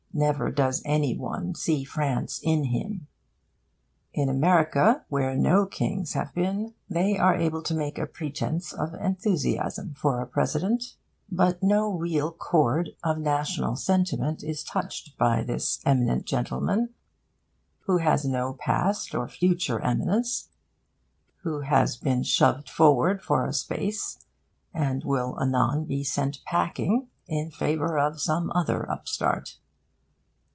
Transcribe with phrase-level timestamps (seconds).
[0.13, 3.07] Never does any one see France in him.
[4.13, 8.93] In America, where no kings have been, they are able to make a pretence of
[8.93, 10.95] enthusiasm for a President.
[11.31, 16.89] But no real chord of national sentiment is touched by this eminent gentleman
[17.85, 20.49] who has no past or future eminence,
[21.43, 24.19] who has been shoved forward for a space
[24.73, 29.55] and will anon be sent packing in favour of some other upstart.